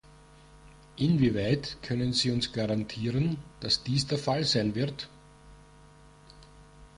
[0.95, 5.07] Inwieweit können Sie uns garantieren, dass dies der Fall sein wird?